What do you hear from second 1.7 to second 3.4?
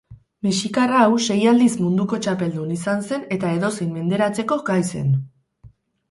munduko txapeldun izan zen